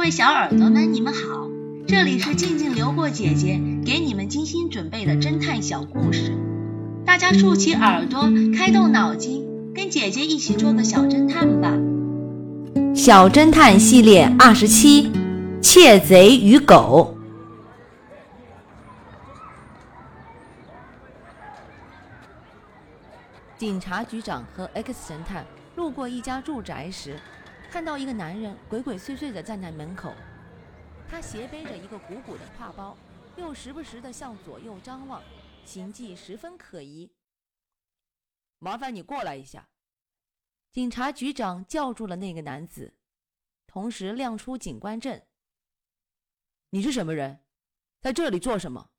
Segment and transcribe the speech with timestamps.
[0.00, 1.46] 位小耳朵们，你们好，
[1.86, 6.32] 这里是静静流过姐姐给你们精心准备的侦探小故事，
[7.04, 8.22] 大家竖起耳朵，
[8.56, 11.74] 开动脑筋，跟姐姐一起做个小侦探吧。
[12.94, 15.12] 小侦探系列二十七：
[15.60, 17.14] 窃贼与狗。
[23.58, 25.44] 警察局长和 X 神探
[25.76, 27.20] 路过一家住宅时。
[27.70, 30.12] 看到一个男人鬼鬼祟祟地站在门口，
[31.08, 32.98] 他斜背着一个鼓鼓的挎包，
[33.36, 35.22] 又时不时地向左右张望，
[35.64, 37.12] 行迹十分可疑。
[38.58, 39.68] 麻烦你过来一下，
[40.72, 42.96] 警察局长叫住了那个男子，
[43.68, 45.22] 同时亮出警官证。
[46.70, 47.44] 你是什么人？
[48.00, 48.90] 在这里做什么？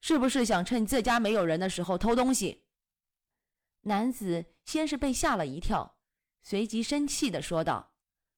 [0.00, 2.64] 是不是想趁这家没有人的时候偷东西？
[3.80, 5.98] 男子先是被吓了一跳，
[6.44, 7.94] 随即生气地说道。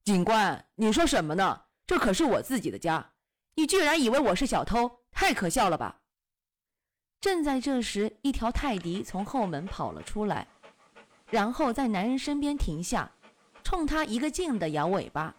[0.09, 1.65] 警官，你说什么呢？
[1.87, 3.11] 这可是我自己的家，
[3.57, 6.01] 你居然以为我是小偷，太可笑了吧！
[7.21, 10.49] 正在这时，一条泰迪从后门跑了出来，
[11.29, 13.13] 然后在男人身边停下，
[13.63, 15.37] 冲他一个劲的摇尾巴。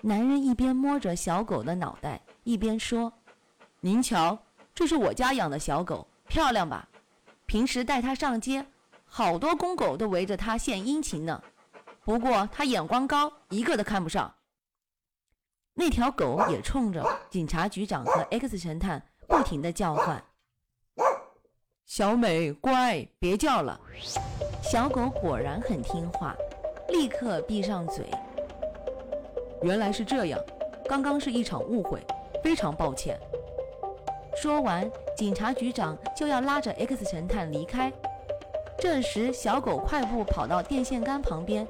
[0.00, 3.12] 男人一边摸着小狗的脑袋，一边说
[3.78, 4.36] ：“您瞧，
[4.74, 6.88] 这是我家养的小狗，漂亮吧？
[7.46, 8.66] 平时带它上街，
[9.04, 11.40] 好多公狗都围着它献殷勤呢。”
[12.06, 14.32] 不过他眼光高，一个都看不上。
[15.74, 20.22] 那条狗也冲着警察局长和 X 神探不停地叫唤
[21.84, 23.80] ：“小美，乖，别叫了。”
[24.62, 26.36] 小狗果然很听话，
[26.90, 28.08] 立刻闭上嘴。
[29.62, 30.40] 原来是这样，
[30.88, 32.00] 刚刚是一场误会，
[32.40, 33.18] 非常抱歉。
[34.40, 37.92] 说完，警察局长就要拉着 X 神探离开。
[38.78, 41.66] 这时，小狗快步跑到电线杆旁边。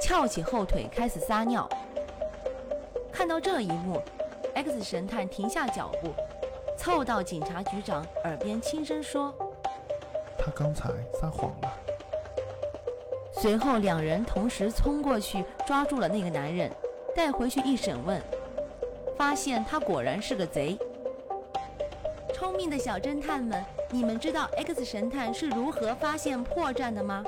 [0.00, 1.68] 翘起后腿开始撒尿。
[3.12, 4.00] 看到这一幕
[4.54, 6.12] ，X 神探停下脚步，
[6.76, 9.34] 凑到警察局长耳边轻声说
[10.38, 10.88] ：“他刚才
[11.20, 11.72] 撒谎了。”
[13.32, 16.70] 随后两人同时冲过去抓住了那个男人，
[17.14, 18.20] 带回去一审问，
[19.16, 20.78] 发现他果然是个贼。
[22.32, 27.24] 聪明的小侦探们，你们知道 X 神探是如何发现破绽的吗？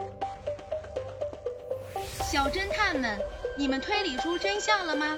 [2.31, 3.19] 小侦探们，
[3.59, 5.17] 你们推理出真相了吗？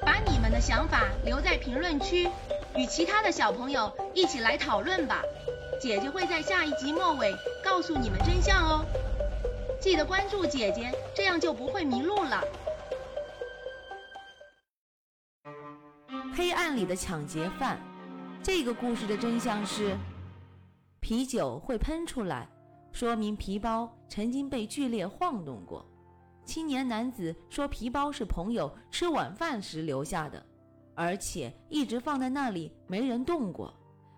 [0.00, 2.26] 把你们的想法留在评论区，
[2.74, 5.22] 与其他的小朋友一起来讨论吧。
[5.78, 7.30] 姐姐会在下一集末尾
[7.62, 8.86] 告诉你们真相哦。
[9.82, 12.42] 记得关注姐姐，这样就不会迷路了。
[16.34, 17.78] 黑暗里的抢劫犯，
[18.42, 19.94] 这个故事的真相是：
[21.00, 22.48] 啤酒会喷出来，
[22.92, 25.84] 说明皮包曾经被剧烈晃动过。
[26.50, 30.44] 青年男子说：“皮包是朋友吃晚饭时留下的，
[30.96, 33.72] 而且一直放在那里，没人动过。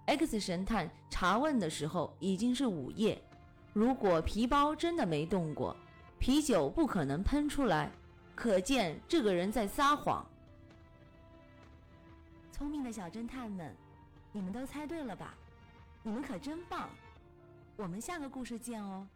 [0.07, 3.23] ”X 神探查问的时候已经是午夜，
[3.75, 5.77] 如果皮包真的没动过，
[6.19, 7.93] 啤酒不可能喷出来，
[8.35, 10.27] 可见这个人在撒谎。
[12.51, 13.77] 聪明的小侦探们，
[14.33, 15.35] 你们都猜对了吧？
[16.03, 16.89] 你们可真棒！
[17.77, 19.07] 我们下个故事见哦。